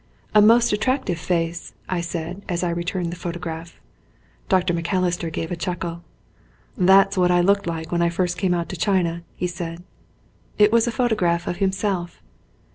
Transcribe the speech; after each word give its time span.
"A 0.33 0.41
most 0.41 0.73
attractive 0.73 1.19
face," 1.19 1.75
I 1.87 2.01
said 2.01 2.41
as 2.49 2.63
I 2.63 2.71
returned 2.71 3.11
the 3.11 3.15
photograph. 3.15 3.79
Dr. 4.49 4.73
Macalister 4.73 5.29
gave 5.29 5.51
a 5.51 5.55
chuckle. 5.55 6.03
"That's 6.75 7.17
what 7.19 7.29
I 7.29 7.41
looked 7.41 7.67
like 7.67 7.91
when 7.91 8.01
I 8.01 8.09
first 8.09 8.35
came 8.39 8.55
out 8.55 8.67
to 8.69 8.75
China," 8.75 9.21
he 9.35 9.45
said. 9.45 9.83
It 10.57 10.71
was 10.71 10.87
a 10.87 10.91
photograph 10.91 11.45
of 11.45 11.57
himself. 11.57 12.19